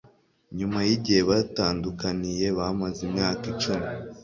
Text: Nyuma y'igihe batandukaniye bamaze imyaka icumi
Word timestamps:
Nyuma 0.57 0.79
y'igihe 0.87 1.21
batandukaniye 1.29 2.47
bamaze 2.57 2.99
imyaka 3.07 3.43
icumi 3.53 3.87